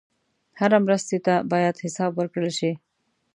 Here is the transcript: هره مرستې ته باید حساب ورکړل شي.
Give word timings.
هره 0.59 0.77
مرستې 0.85 1.17
ته 1.25 1.33
باید 1.51 1.81
حساب 1.83 2.11
ورکړل 2.15 2.51
شي. 2.59 2.71